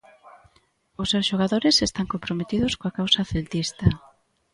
[1.01, 3.87] Os seus xogadores están comprometidos coa causa celtista.